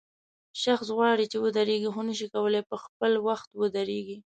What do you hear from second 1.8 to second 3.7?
خو نشي کولای په خپل وخت